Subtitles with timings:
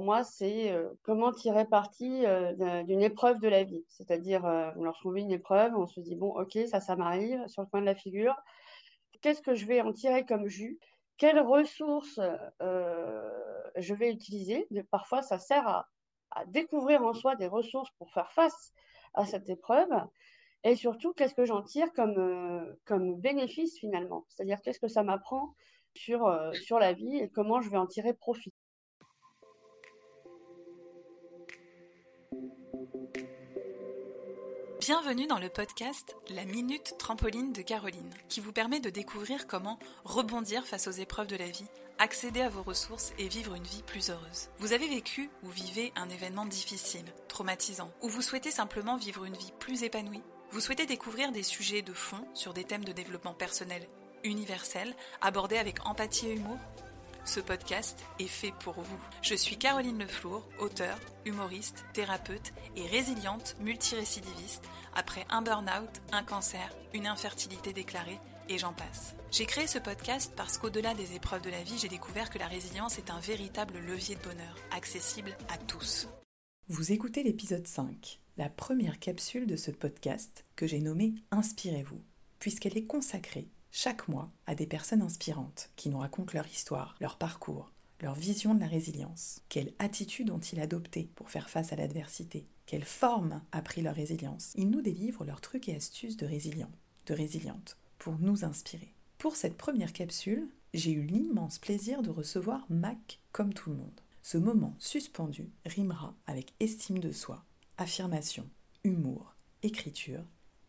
[0.00, 2.24] moi, c'est comment tirer parti
[2.86, 3.84] d'une épreuve de la vie.
[3.88, 4.42] C'est-à-dire,
[4.76, 7.80] lorsqu'on vit une épreuve, on se dit, bon, ok, ça, ça m'arrive sur le coin
[7.80, 8.36] de la figure.
[9.20, 10.78] Qu'est-ce que je vais en tirer comme jus?
[11.16, 12.20] Quelles ressources
[12.60, 14.68] je vais utiliser?
[14.90, 15.88] Parfois, ça sert à,
[16.30, 18.72] à découvrir en soi des ressources pour faire face
[19.14, 19.90] à cette épreuve.
[20.62, 24.26] Et surtout, qu'est-ce que j'en tire comme, comme bénéfice finalement?
[24.28, 25.54] C'est-à-dire, qu'est-ce que ça m'apprend
[25.94, 28.49] sur, sur la vie et comment je vais en tirer profit?
[34.92, 39.78] Bienvenue dans le podcast La Minute Trampoline de Caroline, qui vous permet de découvrir comment
[40.04, 41.68] rebondir face aux épreuves de la vie,
[42.00, 44.48] accéder à vos ressources et vivre une vie plus heureuse.
[44.58, 49.36] Vous avez vécu ou vivez un événement difficile, traumatisant, ou vous souhaitez simplement vivre une
[49.36, 50.24] vie plus épanouie?
[50.50, 53.86] Vous souhaitez découvrir des sujets de fond sur des thèmes de développement personnel
[54.24, 56.58] universels, abordés avec empathie et humour?
[57.24, 59.00] Ce podcast est fait pour vous.
[59.22, 66.74] Je suis Caroline Leflour, auteure, humoriste, thérapeute et résiliente multirécidiviste après un burn-out, un cancer,
[66.94, 68.18] une infertilité déclarée
[68.48, 69.14] et j'en passe.
[69.30, 72.48] J'ai créé ce podcast parce qu'au-delà des épreuves de la vie, j'ai découvert que la
[72.48, 76.08] résilience est un véritable levier de bonheur, accessible à tous.
[76.68, 82.00] Vous écoutez l'épisode 5, la première capsule de ce podcast que j'ai nommé Inspirez-vous,
[82.38, 87.16] puisqu'elle est consacrée chaque mois à des personnes inspirantes qui nous racontent leur histoire, leur
[87.16, 89.42] parcours, leur vision de la résilience.
[89.48, 92.46] Quelle attitude ont-ils adopté pour faire face à l'adversité?
[92.66, 94.52] Quelle forme a pris leur résilience?
[94.56, 96.72] Ils nous délivrent leurs trucs et astuces de résilients,
[97.06, 98.94] de résilientes, pour nous inspirer.
[99.18, 104.00] Pour cette première capsule, j'ai eu l'immense plaisir de recevoir Mac comme tout le monde.
[104.22, 107.44] Ce moment suspendu rimera avec estime de soi,
[107.76, 108.48] affirmation,
[108.84, 110.24] humour, écriture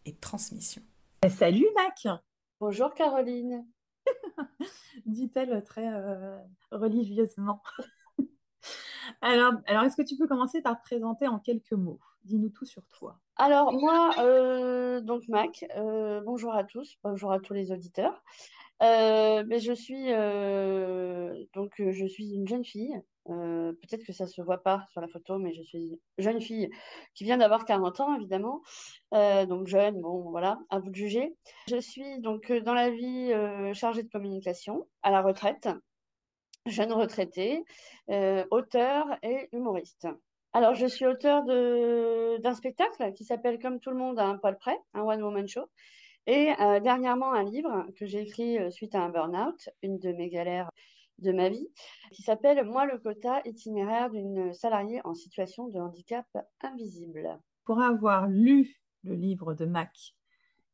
[0.05, 0.81] et transmission.
[1.30, 2.21] Salut Mac
[2.62, 3.66] Bonjour Caroline.
[5.08, 6.38] dit-elle très euh,
[6.72, 7.64] religieusement.
[9.22, 12.00] alors, alors est-ce que tu peux commencer par te présenter en quelques mots?
[12.23, 13.20] Dis-nous tout sur toi.
[13.38, 18.21] Alors moi, euh, donc Mac, euh, bonjour à tous, bonjour à tous les auditeurs.
[18.80, 20.10] mais je suis
[21.54, 25.08] donc je suis une jeune fille euh, peut-être que ça se voit pas sur la
[25.08, 26.69] photo, mais je suis une jeune fille
[27.14, 28.61] qui vient d'avoir 40 ans, évidemment.
[29.14, 31.36] Euh, donc jeune, bon, voilà, à vous de juger.
[31.67, 33.31] Je suis donc euh, dans la vie
[33.73, 35.70] chargée de communication, à la retraite,
[36.65, 37.64] jeune retraitée,
[38.52, 40.08] auteur et humoriste.
[40.53, 44.58] Alors, je suis auteur d'un spectacle qui s'appelle Comme tout le monde à un poil
[44.58, 45.65] près, un one-woman show.
[46.27, 46.52] Et
[46.83, 50.70] dernièrement, un livre que j'ai écrit suite à un burn-out, une de mes galères
[51.21, 51.67] de ma vie,
[52.11, 56.26] qui s'appelle Moi le quota itinéraire d'une salariée en situation de handicap
[56.61, 57.39] invisible.
[57.64, 60.15] Pour avoir lu le livre de Mac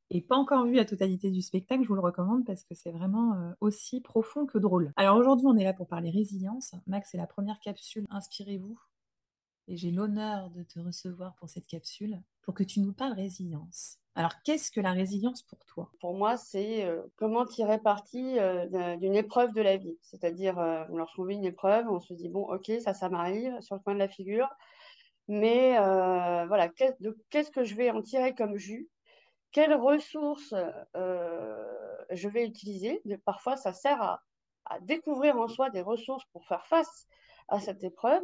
[0.10, 2.92] et pas encore vu la totalité du spectacle, je vous le recommande parce que c'est
[2.92, 4.94] vraiment euh, aussi profond que drôle.
[4.96, 6.76] Alors aujourd'hui, on est là pour parler résilience.
[6.88, 8.80] Max, c'est la première capsule Inspirez-vous.
[9.68, 14.00] Et j'ai l'honneur de te recevoir pour cette capsule pour que tu nous parles résilience.
[14.18, 15.92] Alors, qu'est-ce que la résilience pour toi?
[16.02, 19.96] Pour moi, c'est euh, comment tirer parti euh, d'une épreuve de la vie.
[20.02, 23.76] C'est-à-dire, euh, lorsqu'on vit une épreuve, on se dit, bon, ok, ça, ça m'arrive sur
[23.76, 24.50] le coin de la figure.
[25.28, 25.78] Mais
[26.48, 28.90] voilà, qu'est-ce que je vais en tirer comme jus?
[29.52, 30.56] Quelles ressources
[30.96, 33.04] je vais utiliser?
[33.24, 37.08] Parfois, ça sert à, découvrir en soi des ressources pour faire face
[37.50, 38.24] à cette épreuve.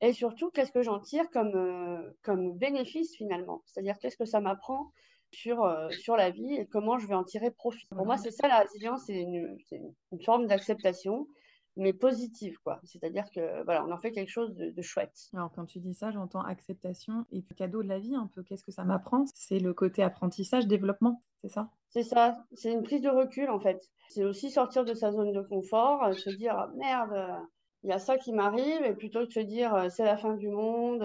[0.00, 3.62] Et surtout, qu'est-ce que j'en tire comme bénéfice finalement?
[3.66, 4.92] C'est-à-dire, qu'est-ce que ça m'apprend
[5.32, 7.86] sur, euh, sur la vie et comment je vais en tirer profit.
[7.94, 11.28] Pour moi, c'est ça la résilience, c'est une, une, forme d'acceptation,
[11.76, 12.80] mais positive, quoi.
[12.84, 15.30] C'est-à-dire que voilà, on en fait quelque chose de, chouette.
[15.34, 18.42] Alors, quand tu dis ça, j'entends acceptation et cadeau de la vie, un peu.
[18.42, 19.24] Qu'est-ce que ça m'apprend?
[19.34, 21.70] C'est le côté apprentissage, développement, c'est ça?
[21.90, 23.88] C'est ça, c'est une prise de recul, en fait.
[24.08, 27.40] C'est aussi sortir de sa zone de confort, euh, se dire ah, merde,
[27.82, 30.16] il y a ça qui m'arrive, et plutôt que de se dire euh, c'est la
[30.16, 31.04] fin du monde,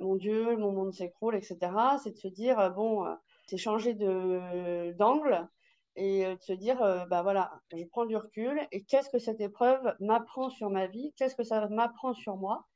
[0.00, 1.58] mon Dieu, mon monde s'écroule, etc.,
[2.02, 3.06] c'est de se dire bon,
[3.48, 5.48] c'est changer d'angle
[5.96, 9.18] et euh, de se dire euh, bah voilà je prends du recul et qu'est-ce que
[9.18, 12.66] cette épreuve m'apprend sur ma vie qu'est-ce que ça m'apprend sur moi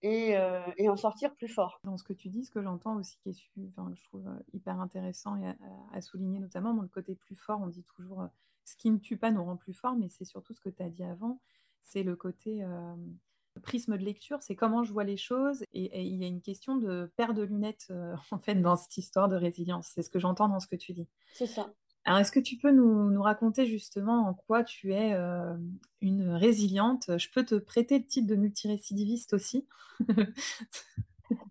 [0.00, 1.80] et, euh, et, en sortir plus fort.
[1.82, 4.78] Dans ce que tu dis, ce que j'entends aussi qui est enfin, je trouve hyper
[4.80, 5.52] intéressant et
[5.92, 8.28] à, souligner notamment, dans le côté plus fort, on dit toujours
[8.64, 10.84] ce qui ne tue pas nous rend plus fort, mais c'est surtout ce que tu
[10.84, 11.40] as dit avant,
[11.80, 12.64] c'est le côté
[13.58, 15.62] prisme de lecture, c'est comment je vois les choses.
[15.72, 18.96] Et, il y a une question de paire de lunettes, euh, en fait, dans cette
[18.96, 19.90] histoire de résilience.
[19.94, 21.08] C'est ce que j'entends dans ce que tu dis.
[21.34, 21.70] C'est ça.
[22.04, 25.54] Alors, est-ce que tu peux nous, raconter justement en quoi tu es euh,
[26.00, 27.18] une résiliente?
[27.18, 29.66] Je peux te prêter le titre de multirécidiviste aussi?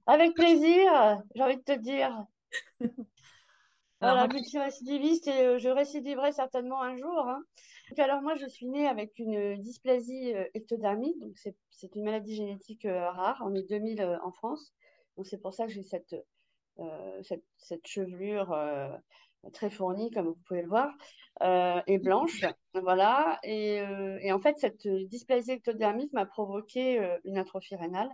[0.07, 2.25] Avec plaisir, j'ai envie de te dire.
[4.01, 7.27] Alors, multirécidiviste, et euh, je récidiverai certainement un jour.
[7.27, 7.43] Hein.
[7.97, 13.41] Alors moi, je suis née avec une dysplasie ectodermique, donc c'est une maladie génétique rare.
[13.45, 14.73] On est 2000 en France,
[15.15, 16.15] donc c'est pour ça que j'ai cette,
[17.23, 18.55] cette, cette, chevelure
[19.53, 20.93] très fournie, comme vous pouvez le voir,
[21.87, 23.39] et blanche, voilà.
[23.43, 23.81] Et,
[24.21, 28.09] et, en fait, cette dysplasie ectodermique m'a provoqué une atrophie rénale.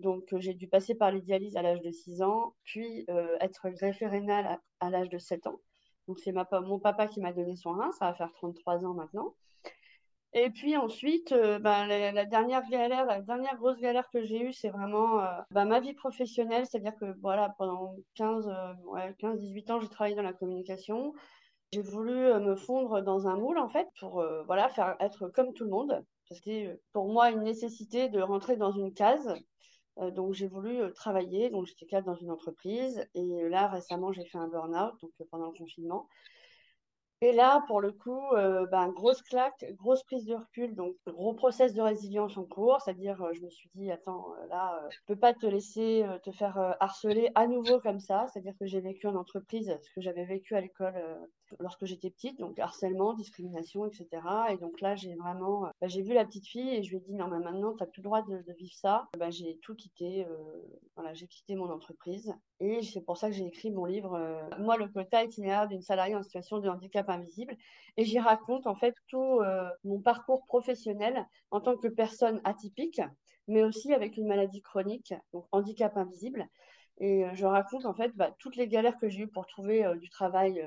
[0.00, 3.06] Donc, j'ai dû passer par les dialyses à l'âge de 6 ans, puis
[3.40, 5.60] être greffée rénale à, l'âge de 7 ans.
[6.08, 9.34] Donc, c'est mon papa qui m'a donné son rein, ça va faire 33 ans maintenant.
[10.36, 14.68] Et puis ensuite, ben, la, dernière galère, la dernière grosse galère que j'ai eue, c'est
[14.68, 15.22] vraiment
[15.52, 16.66] ben, ma vie professionnelle.
[16.66, 18.50] C'est-à-dire que voilà, pendant 15,
[19.38, 21.12] 18 ans, j'ai travaillé dans la communication.
[21.72, 25.64] J'ai voulu me fondre dans un moule, en fait, pour voilà, faire être comme tout
[25.64, 26.04] le monde.
[26.30, 29.36] C'était pour moi une nécessité de rentrer dans une case euh,
[29.96, 33.06] donc j'ai voulu euh, travailler, donc j'étais cadre dans une entreprise.
[33.14, 36.08] Et euh, là récemment j'ai fait un burn-out donc pendant le confinement.
[37.20, 41.32] Et là, pour le coup, euh, ben, grosse claque, grosse prise de recul, donc gros
[41.32, 44.98] process de résilience en cours, c'est-à-dire euh, je me suis dit, attends, euh, là, je
[45.06, 49.06] peux pas te laisser te faire harceler à nouveau comme ça, c'est-à-dire que j'ai vécu
[49.06, 51.02] en entreprise ce que j'avais vécu à l'école
[51.60, 54.08] lorsque j'étais petite, donc harcèlement, discrimination, etc.
[54.50, 57.00] Et donc là, j'ai vraiment, ben, j'ai vu la petite fille et je lui ai
[57.00, 59.08] dit, non, mais maintenant, tu n'as plus le droit de, vivre ça.
[59.18, 60.26] Ben, j'ai tout quitté,
[60.96, 64.18] voilà, j'ai quitté mon entreprise et c'est pour ça que j'ai écrit mon livre,
[64.58, 67.56] Moi, le quota itinéraire d'une salariée en situation de handicap invisible.
[67.96, 73.00] Et j'y raconte en fait tout euh, mon parcours professionnel en tant que personne atypique,
[73.46, 76.48] mais aussi avec une maladie chronique, donc handicap invisible.
[76.98, 80.08] Et je raconte en fait bah, toutes les galères que j'ai eues pour trouver du
[80.10, 80.64] travail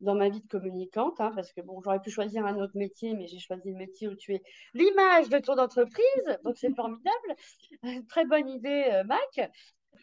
[0.00, 3.14] dans ma vie de communicante, hein, parce que bon, j'aurais pu choisir un autre métier,
[3.14, 4.42] mais j'ai choisi le métier où tu es
[4.74, 7.34] l'image de ton entreprise, donc c'est formidable.
[8.08, 9.50] Très bonne idée, Mac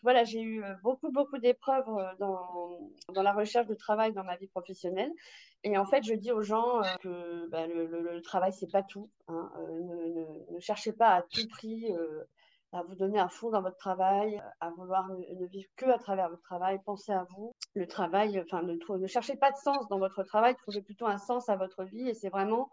[0.02, 1.86] voilà, j'ai eu beaucoup, beaucoup d'épreuves
[2.20, 5.12] dans, la recherche de travail dans ma vie professionnelle.
[5.64, 8.84] Et en fait, je dis aux gens que bah, le, le, le, travail, c'est pas
[8.84, 9.10] tout.
[9.28, 9.52] Hein.
[9.70, 11.86] Ne, cherchez pas à tout prix
[12.74, 16.30] à vous donner à fond dans votre travail, à vouloir ne, vivre que à travers
[16.30, 16.80] votre travail.
[16.86, 17.54] Pensez à vous.
[17.76, 20.56] Le travail, enfin, ne, ne cherchez pas de sens dans votre travail.
[20.56, 22.10] Trouvez plutôt un sens à votre vie.
[22.10, 22.70] Et c'est vraiment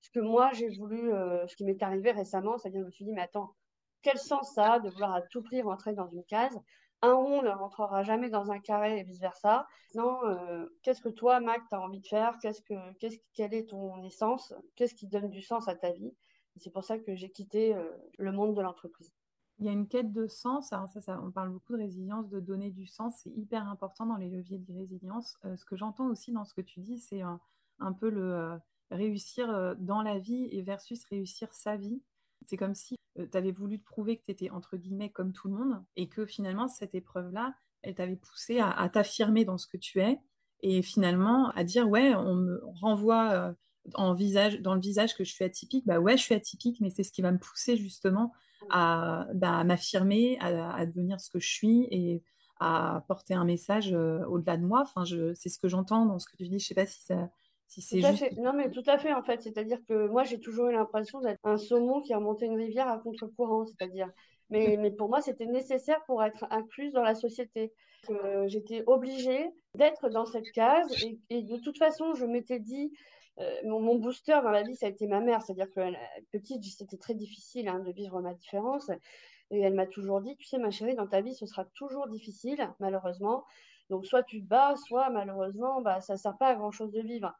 [0.00, 2.58] ce que moi, j'ai voulu, ce qui m'est arrivé récemment.
[2.58, 3.54] C'est-à-dire, je me suis dit, mais attends,
[4.02, 6.58] quel sens ça a de vouloir à tout prix rentrer dans une case?
[7.00, 9.66] Un rond ne rentrera jamais dans un carré et vice-versa.
[9.94, 12.36] Non, euh, qu'est-ce que toi, Mac, tu as envie de faire?
[12.40, 14.52] Quelle est ton essence?
[14.74, 16.12] Qu'est-ce qui donne du sens à ta vie?
[16.56, 17.84] C'est pour ça que j'ai quitté euh,
[18.18, 19.12] le monde de l'entreprise.
[19.58, 20.72] Il y a une quête de sens.
[20.72, 23.14] Alors ça, on parle beaucoup de résilience, de donner du sens.
[23.22, 25.36] C'est hyper important dans les leviers de résilience.
[25.44, 27.40] Euh, ce que j'entends aussi dans ce que tu dis, c'est un,
[27.80, 28.58] un peu le
[28.90, 32.00] réussir dans la vie et versus réussir sa vie.
[32.46, 35.32] C'est comme si euh, tu avais voulu te prouver que tu étais entre guillemets comme
[35.32, 39.66] tout le monde et que finalement cette épreuve-là, elle t'avait poussé à, t'affirmer dans ce
[39.66, 40.18] que tu es
[40.62, 43.52] et finalement à dire ouais, on me renvoie euh,
[43.94, 46.90] en visage, dans le visage que je suis atypique, bah ouais, je suis atypique, mais
[46.90, 48.32] c'est ce qui va me pousser justement
[48.70, 52.22] à, bah, m'affirmer, à, devenir ce que je suis et
[52.60, 54.82] à porter un message euh, au-delà de moi.
[54.82, 56.58] Enfin, c'est ce que j'entends dans ce que tu dis.
[56.58, 57.28] Je sais pas si ça,
[57.68, 59.42] c'est Non, mais tout à fait, en fait.
[59.42, 62.88] C'est-à-dire que moi, j'ai toujours eu l'impression d'être un saumon qui a remonté une rivière
[62.88, 63.66] à contre-courant.
[63.66, 64.10] C'est-à-dire,
[64.50, 67.72] mais, mais pour moi, c'était nécessaire pour être incluse dans la société.
[68.46, 70.90] J'étais obligée d'être dans cette case.
[71.28, 72.90] Et, de toute façon, je m'étais dit,
[73.40, 75.42] euh, mon, booster dans la vie, ça a été ma mère.
[75.42, 75.80] C'est-à-dire que
[76.32, 78.90] petite, c'était très difficile hein, de vivre ma différence.
[79.50, 82.08] Et elle m'a toujours dit, tu sais, ma chérie, dans ta vie, ce sera toujours
[82.08, 83.44] difficile, malheureusement.
[83.90, 87.00] Donc, soit tu te bats, soit malheureusement, bah, ça ne sert pas à grand-chose de
[87.00, 87.34] vivre.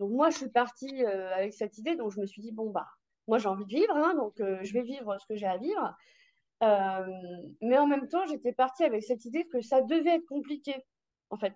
[0.00, 2.70] Donc moi, je suis partie euh, avec cette idée, donc je me suis dit, bon,
[2.70, 2.86] bah,
[3.28, 5.58] moi j'ai envie de vivre, hein, donc euh, je vais vivre ce que j'ai à
[5.58, 5.94] vivre.
[6.62, 7.06] Euh,
[7.60, 10.74] mais en même temps, j'étais partie avec cette idée que ça devait être compliqué,
[11.28, 11.54] en fait.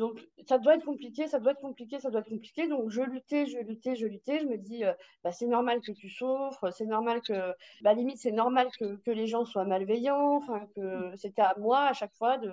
[0.00, 2.66] Donc, ça doit être compliqué, ça doit être compliqué, ça doit être compliqué.
[2.68, 4.40] Donc, je luttais, je luttais, je luttais.
[4.40, 7.52] Je me dis, euh, bah, c'est normal que tu souffres, c'est normal que,
[7.82, 11.92] bah, limite, c'est normal que, les gens soient malveillants, enfin, que c'était à moi à
[11.92, 12.50] chaque fois de,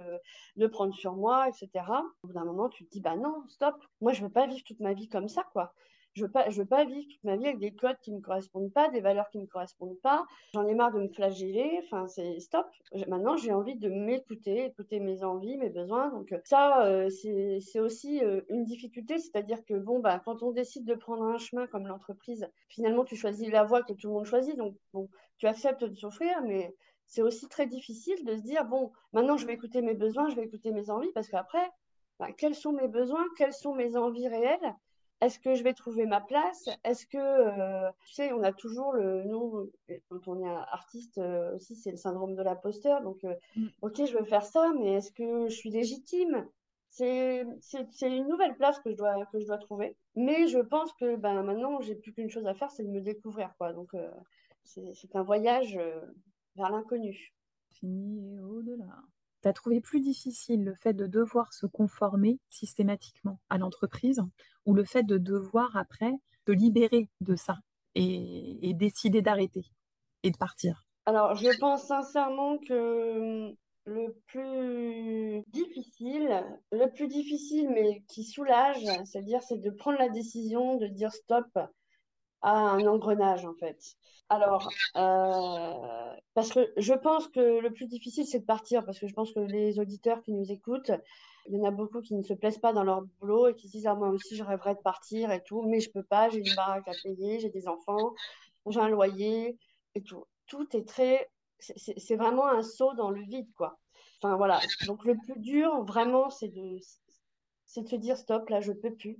[0.57, 1.85] de prendre sur moi, etc.
[2.21, 4.63] Au bout d'un moment, tu te dis, bah non, stop, moi, je veux pas vivre
[4.65, 5.73] toute ma vie comme ça, quoi.
[6.17, 8.73] Je veux pas, veux pas vivre toute ma vie avec des codes qui me correspondent
[8.73, 10.25] pas, des valeurs qui me correspondent pas.
[10.55, 11.79] J'en ai marre de me flageller.
[11.83, 12.65] Enfin, c'est stop.
[13.07, 16.09] Maintenant, j'ai envie de m'écouter, écouter mes envies, mes besoins.
[16.09, 20.85] Donc ça, euh, c'est aussi euh, une difficulté, c'est-à-dire que bon, bah, quand on décide
[20.85, 24.25] de prendre un chemin comme l'entreprise, finalement, tu choisis la voie que tout le monde
[24.25, 24.57] choisit.
[24.57, 28.91] Donc bon, tu acceptes de souffrir, mais c'est aussi très difficile de se dire bon,
[29.13, 31.69] maintenant, je vais écouter mes besoins, je vais écouter mes envies, parce qu'après,
[32.17, 34.73] bah, quels sont mes besoins, quelles sont mes envies réelles?
[35.21, 36.69] Est-ce que je vais trouver ma place?
[36.83, 39.71] Est-ce que, euh, tu sais, on a toujours le, nous,
[40.09, 43.01] quand on est artiste euh, aussi, c'est le syndrome de l'imposteur.
[43.01, 43.67] Donc, euh, mm.
[43.81, 46.47] ok, je veux faire ça, mais est-ce que je suis légitime?
[46.89, 47.45] C'est
[48.01, 49.95] une nouvelle place que je dois, que je dois trouver.
[50.15, 53.01] Mais je pense que ben, maintenant, j'ai plus qu'une chose à faire, c'est de me
[53.01, 53.53] découvrir.
[53.57, 53.73] Quoi.
[53.73, 54.09] Donc, euh,
[54.63, 56.01] c'est un voyage euh,
[56.55, 57.33] vers l'inconnu.
[57.69, 59.03] Fini et au-delà.
[59.41, 64.21] Tu as trouvé plus difficile le fait de devoir se conformer systématiquement à l'entreprise
[64.65, 66.13] ou le fait de devoir après
[66.45, 67.57] te libérer de ça
[67.95, 69.65] et, et décider d'arrêter
[70.23, 70.85] et de partir?
[71.05, 73.53] Alors, je pense sincèrement que
[73.85, 80.75] le plus difficile, le plus difficile, mais qui soulage, c'est-à-dire, c'est de prendre la décision
[80.75, 81.47] de dire stop
[82.41, 83.95] à un engrenage, en fait.
[84.29, 89.07] Alors, euh, parce que je pense que le plus difficile, c'est de partir, parce que
[89.07, 90.91] je pense que les auditeurs qui nous écoutent,
[91.47, 93.67] il y en a beaucoup qui ne se plaisent pas dans leur boulot et qui
[93.67, 96.29] se disent, ah, moi aussi, je rêverais de partir et tout, mais je peux pas,
[96.29, 98.13] j'ai une baraque à payer, j'ai des enfants,
[98.69, 99.57] j'ai un loyer
[99.95, 100.25] et tout.
[100.47, 101.29] Tout est très
[101.59, 103.79] c'est vraiment un saut dans le vide, quoi.
[104.21, 104.59] Enfin, voilà.
[104.85, 106.79] Donc, le plus dur, vraiment, c'est de,
[107.77, 109.19] de se dire stop, là, je peux plus.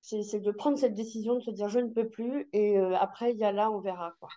[0.00, 3.32] C'est de prendre cette décision, de se dire je ne peux plus, et euh, après,
[3.32, 4.30] il y a là, on verra, quoi.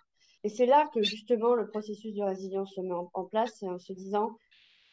[0.44, 3.92] Et c'est là que, justement, le processus de résilience se met en, place, en se
[3.92, 4.36] disant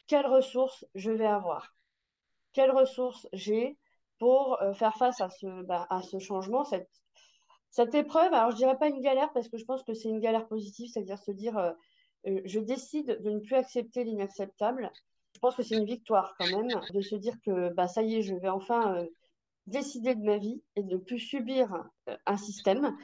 [0.06, 1.74] quelles ressources je vais avoir,
[2.52, 3.76] quelles ressources j'ai
[4.18, 6.88] pour euh, faire face à ce, bah, à ce changement, cette,
[7.70, 8.32] cette épreuve?
[8.32, 10.88] Alors, je dirais pas une galère, parce que je pense que c'est une galère positive,
[10.92, 14.90] c'est-à-dire se dire euh, je décide de ne plus accepter l'inacceptable.
[15.34, 18.16] Je pense que c'est une victoire quand même de se dire que bah, ça y
[18.16, 19.04] est, je vais enfin
[19.70, 21.72] décider de ma vie et de ne plus subir
[22.08, 22.96] euh, un système.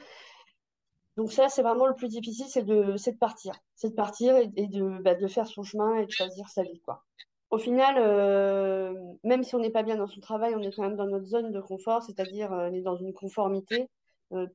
[1.15, 3.55] Donc ça, c'est vraiment le plus difficile, c'est de, de partir.
[3.75, 6.79] C'est de partir et, de, bah, de, faire son chemin et de choisir sa vie.
[6.81, 7.03] Quoi.
[7.49, 7.95] Au final,
[9.23, 11.25] même si on n'est pas bien dans son travail, on est quand même dans notre
[11.25, 13.89] zone de confort, c'est-à-dire on est dans une conformité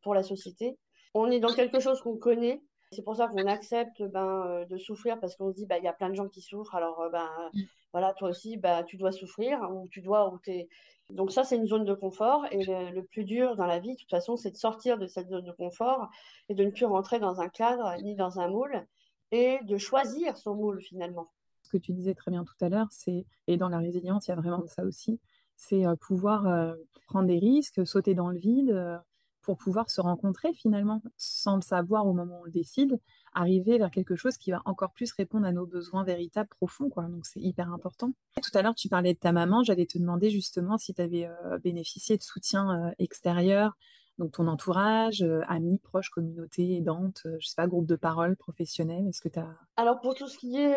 [0.03, 0.77] pour la société.
[1.15, 2.61] On est dans quelque chose qu'on connaît,
[2.93, 5.85] c'est pour ça qu'on accepte ben, euh, de souffrir parce qu'on se dit, bah, il
[5.85, 7.61] y a plein de gens qui souffrent, alors euh, ben, mm.
[7.93, 10.33] Voilà, toi aussi, bah, tu dois souffrir ou tu dois.
[10.33, 10.69] Ou es...
[11.11, 12.47] Donc ça, c'est une zone de confort.
[12.51, 15.29] Et le, plus dur dans la vie, de toute façon, c'est de sortir de cette
[15.29, 16.09] zone de confort
[16.49, 18.87] et de ne plus rentrer dans un cadre ni dans un moule
[19.31, 21.31] et de choisir son moule finalement.
[21.63, 24.31] Ce que tu disais très bien tout à l'heure, c'est, et dans la résilience, il
[24.31, 25.21] y a vraiment ça aussi,
[25.57, 26.75] c'est euh, pouvoir
[27.07, 29.01] prendre des risques, sauter dans le vide,
[29.43, 32.99] pour pouvoir se rencontrer finalement, sans le savoir au moment où on le décide,
[33.35, 36.89] arriver vers quelque chose qui va encore plus répondre à nos besoins véritables profonds.
[36.89, 37.05] Quoi.
[37.05, 38.13] Donc c'est hyper important.
[38.43, 41.27] Tout à l'heure, tu parlais de ta maman, j'allais te demander justement si tu avais
[41.27, 43.77] euh, bénéficié de soutien euh, extérieur,
[44.19, 49.07] donc ton entourage, euh, amis, proches, communauté aidante, je sais pas, groupe de parole, professionnel,
[49.09, 49.49] est-ce que tu as...
[49.77, 50.77] Alors pour tout ce qui est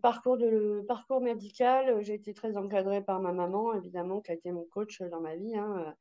[0.00, 4.50] parcours, de, parcours médical, j'ai été très encadrée par ma maman, évidemment, qui a été
[4.50, 5.56] mon coach dans ma vie.
[5.56, 5.94] Hein,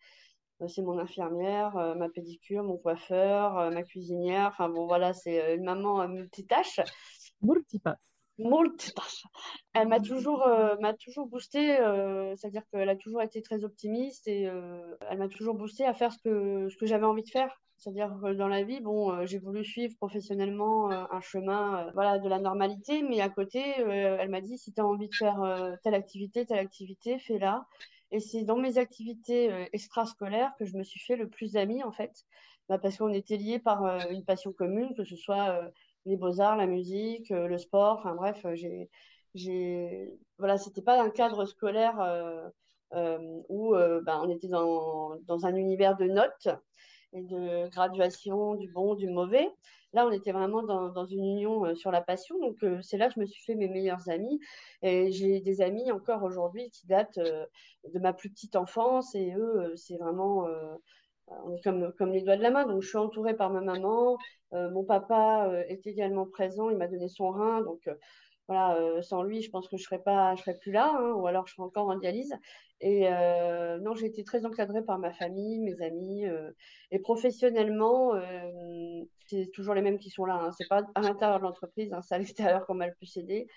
[0.68, 4.48] c'est mon infirmière, euh, ma pédicure, mon coiffeur, euh, ma cuisinière.
[4.48, 6.80] Enfin bon, voilà, c'est une maman multitâche.
[7.41, 8.22] Multipasse.
[8.38, 9.24] Multitâche.
[9.74, 10.48] Elle m'a toujours,
[10.80, 11.77] m'a toujours boosté,
[12.36, 16.18] c'est-à-dire qu'elle a toujours été très optimiste et elle m'a toujours boosté à faire ce
[16.20, 17.56] que, ce que j'avais envie de faire.
[17.77, 22.39] C'est-à-dire que dans la vie, bon, j'ai voulu suivre professionnellement un chemin voilà, de la
[22.39, 25.38] normalité, mais à côté, elle m'a dit si tu as envie de faire
[25.84, 27.68] telle activité, telle activité, fais-la.
[28.12, 31.84] Et c'est dans mes activités euh, extrascolaires que je me suis fait le plus d'amis,
[31.84, 32.25] en fait,
[32.70, 35.70] bah, parce qu'on était liés par euh, une passion commune, que ce soit euh,
[36.06, 38.46] les beaux-arts, la musique, le sport, enfin bref,
[40.38, 42.51] voilà, c'était pas un cadre scolaire
[43.50, 46.50] où bah, on était dans un univers de notes
[47.13, 49.50] et de graduation du bon, du mauvais.
[49.94, 52.39] Là, on était vraiment dans, dans une union euh, sur la passion.
[52.39, 54.39] Donc, euh, c'est là que je me suis fait mes meilleurs amis.
[54.82, 57.46] Et j'ai des amis encore aujourd'hui qui datent euh,
[57.94, 59.13] de ma plus petite enfance.
[59.15, 60.48] Et eux, c'est vraiment.
[61.46, 62.65] on est comme, comme les doigts de la main.
[62.65, 64.18] Donc, je suis entourée par ma maman.
[64.53, 66.70] mon papa est également présent.
[66.70, 67.62] Il m'a donné son rein.
[67.62, 67.89] Donc,
[68.51, 71.25] voilà, euh, sans lui, je pense que je serais pas, serais plus là, hein, ou
[71.25, 72.34] alors je serais encore en dialyse.
[72.81, 76.51] Et euh, non, j'ai été très encadrée par ma famille, mes amis, euh,
[76.91, 78.12] et professionnellement,
[79.27, 80.36] c'est toujours les mêmes qui sont là.
[80.36, 80.51] Hein.
[80.58, 83.48] C'est pas à l'intérieur de l'entreprise, hein, c'est à l'extérieur qu'on m'a le plus aidé.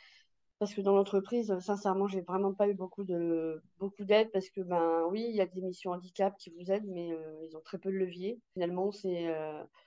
[0.58, 4.60] Parce que dans l'entreprise, sincèrement, j'ai vraiment pas eu beaucoup de beaucoup d'aide parce que
[4.60, 7.10] ben oui, il y a des missions handicap qui vous aident, mais
[7.42, 8.40] ils ont très peu de levier.
[8.54, 9.34] Finalement, c'est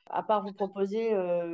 [0.07, 1.11] à part vous proposer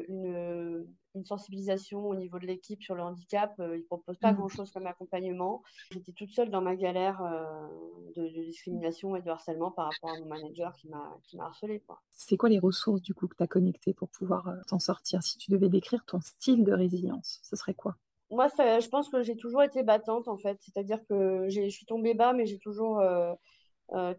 [0.07, 3.53] une une sensibilisation au niveau de l'équipe sur le handicap.
[3.59, 4.35] Euh, ils ne proposent pas mmh.
[4.35, 5.63] grand-chose comme accompagnement.
[5.91, 7.67] J'étais toute seule dans ma galère euh,
[8.15, 11.83] de, discrimination et de harcèlement par rapport à mon manager qui m'a harcelé.
[12.11, 15.21] C'est quoi les ressources du coup que tu as connectées pour pouvoir euh, t'en sortir?
[15.23, 17.95] Si tu devais décrire ton style de résilience, ce serait quoi?
[18.33, 20.57] Moi, je pense que j'ai toujours été battante en fait.
[20.61, 23.01] C'est-à-dire que je suis tombée bas, mais j'ai toujours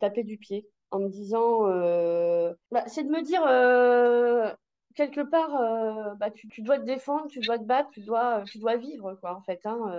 [0.00, 1.62] tapé du pied en me disant,
[2.70, 3.42] bah, c'est de me dire,
[4.94, 8.76] quelque part, bah, tu, dois te défendre, tu dois te battre, tu dois, tu dois
[8.76, 9.60] vivre, quoi, en fait.
[9.66, 9.98] Hein,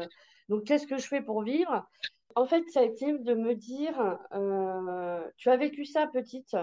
[0.49, 1.85] donc, qu'est-ce que je fais pour vivre?
[2.35, 3.95] En fait, ça a été de me dire,
[5.37, 6.55] tu as vécu ça petite,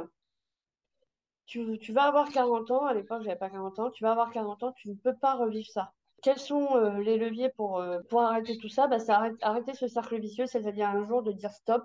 [1.46, 4.30] tu, tu, vas avoir 40 ans, à l'époque, j'avais pas 40 ans, tu vas avoir
[4.32, 5.92] 40 ans, tu ne peux pas revivre ça.
[6.22, 8.86] Quels sont les leviers pour, pour arrêter tout ça?
[8.86, 11.84] Bah, C'est arrêter, ce cercle vicieux, c'est-à-dire un jour de dire stop,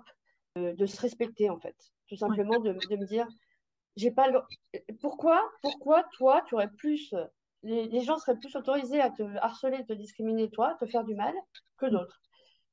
[0.56, 1.76] de se respecter, en fait.
[2.08, 3.26] Tout simplement de, de me dire,
[3.98, 4.40] j'ai pas le...
[5.00, 7.14] Pourquoi, pourquoi toi, tu aurais plus.
[7.64, 11.34] Les, gens seraient plus autorisés à te harceler, te discriminer, toi, te faire du mal,
[11.76, 12.20] que d'autres?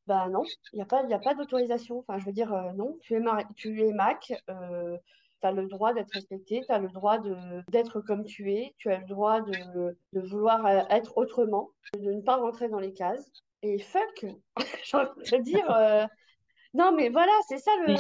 [0.06, 2.00] Ben non, il n'y a pas, a pas d'autorisation.
[2.00, 3.22] Enfin, je veux dire, euh, non, tu es,
[3.56, 4.98] tu es Mac, euh,
[5.46, 7.20] tu as le droit d'être respecté, tu as le droit
[7.70, 12.12] d'être comme tu es, tu as le droit de, de vouloir euh, être autrement, de
[12.12, 13.32] ne pas rentrer dans les cases.
[13.62, 14.26] Et fuck,
[14.84, 16.08] j'ai envie de dire,
[16.76, 17.94] non, mais voilà, c'est ça le.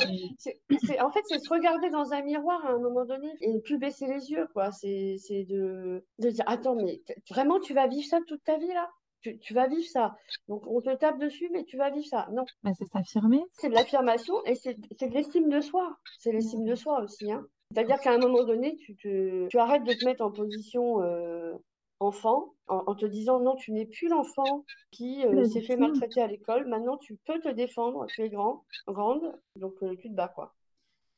[1.01, 3.77] en fait, c'est se regarder dans un miroir à un moment donné et ne plus
[3.77, 4.69] baisser les yeux, quoi.
[4.73, 8.89] C'est de, de dire Attends, mais vraiment, tu vas vivre ça toute ta vie, là?
[9.29, 10.15] Tu, vas vivre ça.
[10.47, 12.27] Donc, on te tape dessus, mais tu vas vivre ça.
[12.31, 12.45] Non.
[12.63, 13.43] Bah, c'est s'affirmer.
[13.51, 15.97] C'est de l'affirmation et c'est de l'estime de soi.
[16.19, 17.31] C'est l'estime de soi aussi.
[17.31, 17.45] Hein.
[17.71, 21.53] C'est-à-dire qu'à un moment donné, tu, te, tu arrêtes de te mettre en position euh,
[21.99, 26.27] enfant en, te disant non, tu n'es plus l'enfant qui euh, s'est fait maltraiter à
[26.27, 26.67] l'école.
[26.67, 28.05] Maintenant, tu peux te défendre.
[28.07, 30.55] Tu es grand, grande, donc euh, tu te bats quoi.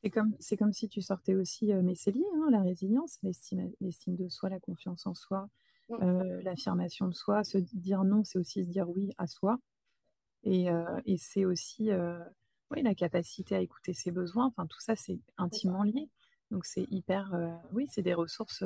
[0.04, 3.72] C'est comme, c'est comme si tu sortais aussi, mais c'est lié, hein, la résilience, l'estime,
[3.82, 5.50] l'estime de soi, la confiance en soi,
[5.90, 6.40] mm.
[6.44, 7.44] l'affirmation de soi.
[7.44, 9.58] Se dire non, c'est aussi se dire oui à soi.
[10.44, 10.68] Et,
[11.06, 11.90] et c'est aussi
[12.72, 14.46] oui, la capacité à écouter ses besoins.
[14.46, 16.10] Enfin, tout ça, c'est intimement lié.
[16.52, 17.34] Donc, c'est hyper,
[17.74, 18.64] oui, c'est des ressources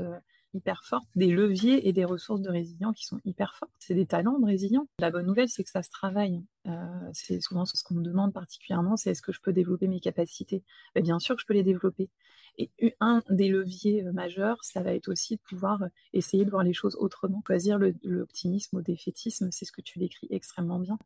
[0.53, 3.72] hyper fortes, des leviers et des ressources de résilience qui sont hyper fortes.
[3.79, 4.88] C'est des talents de résilience.
[5.00, 6.43] La bonne nouvelle, c'est que ça se travaille.
[6.67, 10.00] Euh, c'est souvent ce qu'on me demande particulièrement, c'est est-ce que je peux développer mes
[10.00, 10.63] capacités?
[10.96, 12.10] Ben, Bien sûr que je peux les développer.
[12.58, 16.50] Et un des leviers euh, majeurs, ça va être aussi de pouvoir euh, essayer de
[16.50, 17.41] voir les choses autrement.
[17.48, 21.00] Choisir l'optimisme au défaitisme, c'est ce que tu décris extrêmement bien.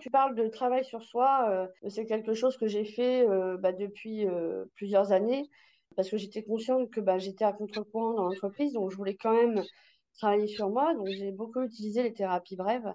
[0.00, 3.24] Tu parles de travail sur soi, c'est quelque chose que j'ai fait
[3.60, 4.26] bah, depuis
[4.74, 5.48] plusieurs années
[5.96, 9.32] parce que j'étais consciente que bah, j'étais à contre-courant dans l'entreprise, donc je voulais quand
[9.32, 9.62] même
[10.14, 10.94] travailler sur moi.
[10.94, 12.92] Donc j'ai beaucoup utilisé les thérapies brèves,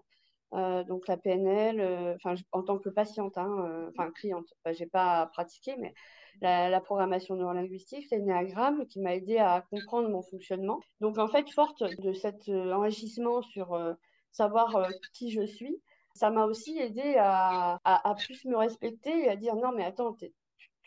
[0.54, 4.48] euh, donc la PNL, euh, enfin en tant que patiente, hein, euh, enfin cliente.
[4.66, 5.94] Je j'ai pas pratiqué, mais
[6.42, 10.80] la, programmation neurolinguistique, l'énéagramme qui m'a aidé à comprendre mon fonctionnement.
[11.02, 13.96] Donc en fait, forte de cet enrichissement sur
[14.32, 15.82] savoir qui je suis,
[16.14, 20.16] ça m'a aussi aidé à, à, plus me respecter et à dire non mais attends,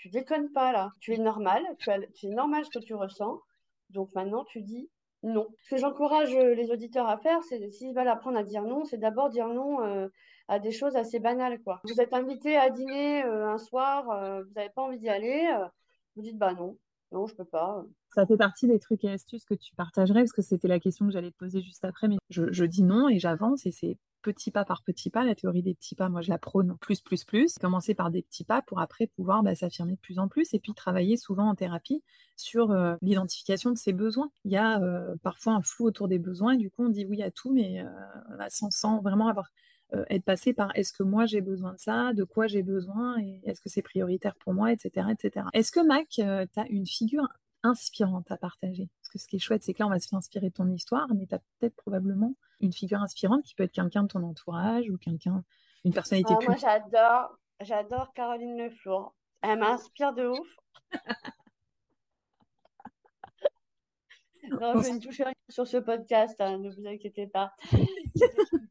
[0.00, 1.62] tu déconnes pas là, tu es normal,
[2.14, 3.38] c'est normal ce que tu ressens.
[3.90, 4.88] Donc maintenant, tu dis
[5.22, 5.46] non.
[5.64, 8.86] Ce que j'encourage euh, les auditeurs à faire, c'est s'ils veulent apprendre à dire non,
[8.86, 10.08] c'est d'abord dire non euh,
[10.48, 11.60] à des choses assez banales.
[11.62, 11.82] Quoi.
[11.84, 14.04] Vous êtes invité à dîner euh, un soir,
[14.42, 15.46] vous n'avez pas envie d'y aller,
[16.16, 16.78] vous dites bah non,
[17.12, 17.84] non, je peux pas.
[18.14, 21.06] Ça fait partie des trucs et astuces que tu partagerais, parce que c'était la question
[21.06, 24.50] que j'allais te poser juste après, mais je dis non et j'avance et c'est petit
[24.50, 25.24] pas par petit pas.
[25.24, 27.54] La théorie des petits pas, moi, je la prône plus, plus, plus.
[27.58, 30.58] Commencer par des petits pas pour après pouvoir bah, s'affirmer de plus en plus et
[30.58, 32.02] puis travailler souvent en thérapie
[32.36, 34.30] sur euh, l'identification de ses besoins.
[34.44, 37.22] Il y a euh, parfois un flou autour des besoins du coup, on dit oui
[37.22, 39.50] à tout, mais euh, sans, vraiment avoir
[40.08, 43.40] être passé par est-ce que moi j'ai besoin de ça, de quoi j'ai besoin et
[43.42, 45.08] est-ce que c'est prioritaire pour moi, etc.
[45.10, 45.46] etc.
[45.52, 47.26] Est-ce que Mac, tu as une figure
[47.62, 50.08] inspirante à partager Parce que ce qui est chouette, c'est que là, on va se
[50.08, 53.64] faire inspirer de ton histoire, mais tu as peut-être probablement une figure inspirante qui peut
[53.64, 55.44] être quelqu'un de ton entourage ou quelqu'un,
[55.84, 56.48] une personnalité plus.
[56.48, 59.14] Moi, j'adore, j'adore Caroline Leflour.
[59.42, 60.56] Elle m'inspire de ouf.
[64.50, 67.52] non, je ne touche rien sur ce podcast, hein, ne vous inquiétez pas.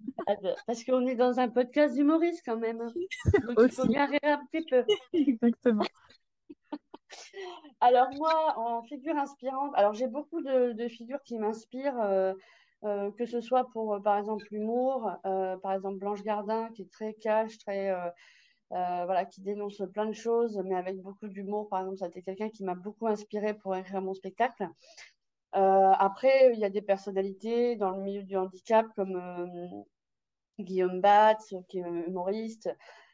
[0.67, 2.77] Parce qu'on est dans un podcast d'humoriste quand même.
[3.47, 4.83] Donc il faut bien rire un petit peu.
[5.13, 5.85] Exactement.
[7.81, 11.99] Alors moi, en figure inspirante, alors j'ai beaucoup de, figures qui m'inspirent.
[12.01, 12.33] Euh,
[12.85, 16.91] euh, que ce soit pour, euh, par exemple, l'humour, par exemple Blanche Gardin, qui est
[16.91, 17.93] très cash, très,
[18.69, 21.67] voilà, qui dénonce plein de choses, mais avec beaucoup d'humour.
[21.69, 24.69] Par exemple, ça a été quelqu'un qui m'a beaucoup inspiré pour écrire mon spectacle.
[25.51, 29.85] après, il y a des personnalités dans le milieu du handicap comme
[30.59, 32.69] Guillaume Batz, qui est humoriste,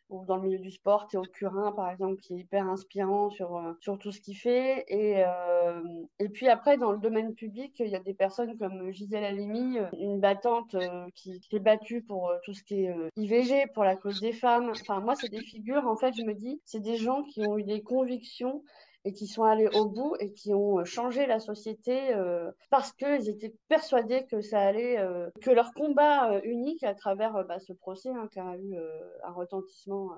[0.10, 3.56] ou dans le milieu du sport, Théo Curin, par exemple, qui est hyper inspirant sur,
[3.58, 4.86] euh, sur tout ce qu'il fait.
[4.88, 5.82] Et, euh,
[6.20, 9.80] et puis après, dans le domaine public, il y a des personnes comme Gisèle Halimi,
[9.80, 10.76] euh, une battante
[11.16, 14.72] qui, qui, est battue pour tout ce qui est IVG, pour la cause des femmes.
[14.72, 17.58] Enfin, moi, c'est des figures, en fait, je me dis, c'est des gens qui ont
[17.58, 18.64] eu des convictions
[19.06, 22.92] et qui sont allés au bout et qui ont euh, changé la société euh, parce
[22.92, 27.72] qu'ils étaient persuadés que ça allait, euh, que leur combat unique à travers bah, ce
[27.72, 28.76] procès hein, qui a eu
[29.24, 30.12] un retentissement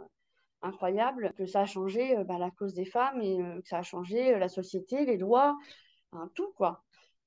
[0.62, 4.38] incroyable, que ça a changé bah, la cause des femmes et que ça a changé
[4.39, 6.84] la société, les hein, tout quoi.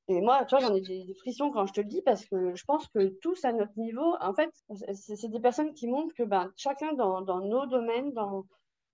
[0.09, 2.57] Et moi, tu vois, j'en ai des, frissons quand je te le dis parce que
[2.57, 4.51] je pense que tous à notre niveau, en fait,
[4.95, 8.45] c'est des personnes qui montrent que ben, chacun dans nos domaines, dans,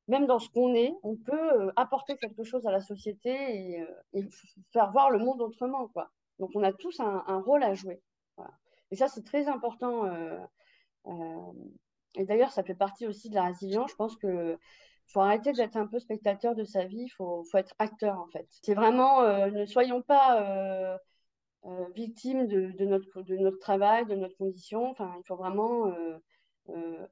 [0.08, 3.86] même dans ce qu'on est, on peut euh, apporter quelque chose à la société et,
[4.14, 4.28] euh,
[4.72, 6.10] faire voir le monde autrement, quoi.
[6.38, 8.00] Donc, on a tous un, rôle à jouer.
[8.90, 10.04] Et ça, c'est très important.
[10.04, 10.38] Euh,
[12.14, 13.90] et d'ailleurs, ça fait partie aussi de la résilience.
[13.90, 14.58] Je pense que
[15.08, 18.26] faut arrêter d'être un peu spectateur de sa vie, il faut, faut, être acteur en
[18.26, 18.46] fait.
[18.62, 20.98] C'est vraiment, ne soyons pas
[21.94, 24.90] victimes de, notre, de notre travail, de notre condition.
[24.90, 25.90] Enfin, il faut vraiment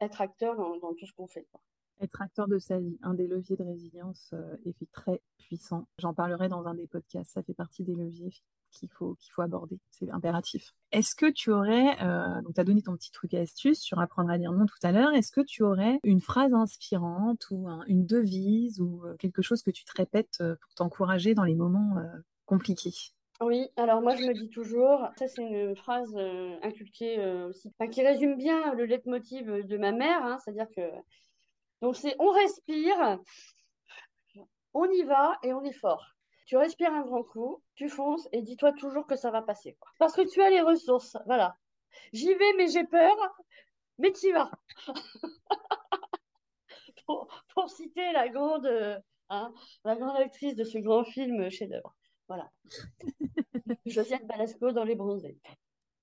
[0.01, 1.47] être acteur dans, tout ce qu'on fait.
[2.01, 5.87] Être acteur de sa vie, un des leviers de résilience euh, est très puissant.
[5.99, 7.33] J'en parlerai dans un des podcasts.
[7.33, 8.33] Ça fait partie des leviers
[8.73, 9.79] qu'il faut, qu'il faut aborder.
[9.91, 10.75] C'est impératif.
[10.91, 14.01] Est-ce que tu aurais, euh, donc tu as donné ton petit truc et astuce sur
[14.01, 17.69] apprendre à lire non tout à l'heure, est-ce que tu aurais une phrase inspirante ou
[17.87, 21.97] une devise ou euh, quelque chose que tu te répètes pour t'encourager dans les moments
[22.47, 22.95] compliqués?
[23.41, 26.17] Oui, alors moi je me dis toujours, ça c'est une phrase
[26.63, 30.83] inculquée aussi, qui résume bien le leitmotiv de ma mère, hein, c'est-à-dire que
[31.81, 33.19] donc, c'est on respire,
[34.73, 36.15] on y va et on est fort.
[36.47, 39.77] Tu respires un grand coup, tu fonces et dis-toi toujours que ça va passer.
[39.99, 41.17] Parce que tu as les ressources.
[41.27, 41.57] Voilà.
[42.13, 43.17] J'y vais, mais j'ai peur,
[43.99, 44.51] mais tu y vas.
[47.07, 48.67] pour, citer la grande,
[49.31, 49.53] hein,
[49.85, 51.95] la grande actrice de ce grand film chef-d'œuvre.
[52.29, 52.51] Voilà.
[53.87, 55.39] Josiane Balasco dans Les Bronzés.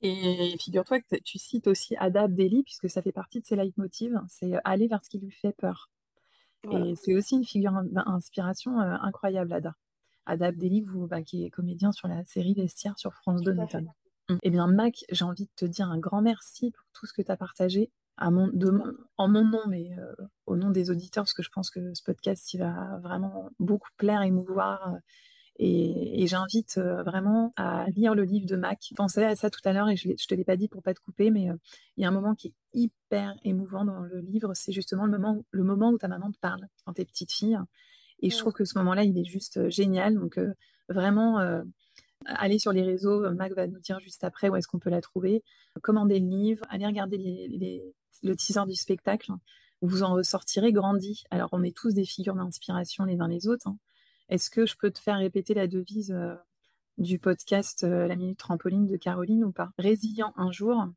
[0.01, 4.19] Et figure-toi que tu cites aussi Ada Abdelli, puisque ça fait partie de ses leitmotivs,
[4.27, 5.89] c'est aller vers ce qui lui fait peur.
[6.71, 9.75] Et c'est aussi une figure d'inspiration euh, incroyable, Ada.
[10.25, 13.95] Ada Abdelli, vous, bah, qui est comédien sur la série Vestiaire sur France 2 notamment.
[14.29, 14.35] Mmh.
[14.43, 17.21] Eh bien, Mac, j'ai envie de te dire un grand merci pour tout ce que
[17.21, 17.91] tu as partagé.
[18.17, 18.51] À mon,
[19.17, 20.13] en mon nom, mais euh,
[20.45, 23.89] au nom des auditeurs, parce que je pense que ce podcast, il va vraiment beaucoup
[23.97, 24.93] plaire, émouvoir.
[24.93, 24.97] Euh,
[25.63, 28.80] et, j'invite euh, vraiment à lire le livre de Mac.
[28.89, 30.82] Je pensais à ça tout à l'heure et je ne te l'ai pas dit pour
[30.82, 31.56] pas te couper, mais euh,
[31.97, 34.54] il y a un moment qui est hyper émouvant dans le livre.
[34.56, 37.32] C'est justement le moment, où, le moment où ta maman te parle quand t'es petite
[37.32, 37.60] fille.
[38.24, 40.15] Et je trouve que ce moment-là, il est juste euh, génial.
[40.15, 40.39] Donc
[40.89, 41.39] vraiment,
[42.26, 43.32] allez sur les réseaux.
[43.32, 45.43] Mac va nous dire juste après où est-ce qu'on peut la trouver.
[45.84, 47.93] Commandez le livre, allez regarder
[48.24, 49.32] le teaser du spectacle.
[49.82, 51.24] Vous en ressortirez grandi.
[51.30, 53.67] Alors, on est tous des figures d'inspiration les uns les autres.
[53.67, 53.78] Hein.
[54.32, 56.34] Est-ce que je peux te faire répéter la devise euh,
[56.98, 59.74] du podcast euh, La Minute Trampoline de Caroline ou pas?
[59.78, 60.88] Résilient un jour,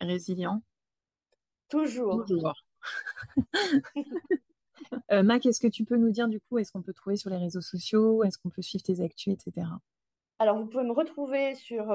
[0.00, 0.62] résilient.
[1.68, 2.24] Toujours.
[2.24, 2.54] Toujours.
[5.10, 7.28] Euh, Mac, est-ce que tu peux nous dire du coup, est-ce qu'on peut trouver sur
[7.30, 8.22] les réseaux sociaux?
[8.22, 9.66] Est-ce qu'on peut suivre tes actus, etc.
[10.40, 11.92] Alors, vous pouvez me retrouver sur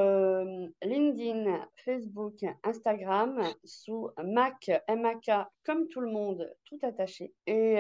[0.82, 5.32] LinkedIn, Facebook, Instagram, sous Mac, MAK,
[5.66, 7.34] comme tout le monde, tout attaché.
[7.48, 7.78] Et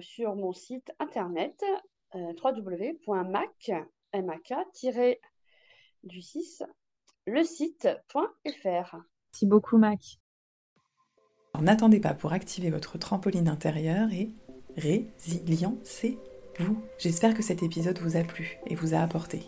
[0.00, 1.64] sur mon site internet,
[2.14, 3.72] euh, www.mac,
[6.04, 6.62] du 6,
[7.26, 8.96] le site.fr.
[9.32, 10.18] Merci beaucoup, Mac.
[11.60, 14.30] N'attendez pas pour activer votre trampoline intérieure et
[14.76, 16.18] résiliencer
[16.98, 19.42] J'espère que cet épisode vous a plu et vous a apporté.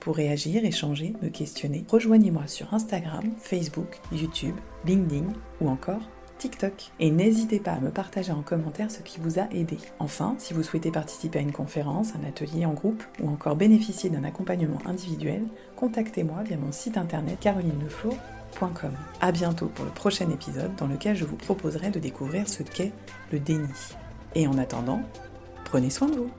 [0.00, 5.26] Pour réagir, échanger, me questionner, rejoignez-moi sur Instagram, Facebook, YouTube, LinkedIn
[5.60, 6.02] ou encore
[6.38, 6.90] TikTok.
[6.98, 9.78] Et n'hésitez pas à me partager en commentaire ce qui vous a aidé.
[10.00, 14.10] Enfin, si vous souhaitez participer à une conférence, un atelier en groupe ou encore bénéficier
[14.10, 15.44] d'un accompagnement individuel,
[15.76, 18.92] contactez-moi via mon site internet carolineleflow.com.
[19.20, 22.92] A bientôt pour le prochain épisode dans lequel je vous proposerai de découvrir ce qu'est
[23.30, 23.68] le déni.
[24.34, 25.02] Et en attendant,
[25.64, 26.30] prenez soin de vous.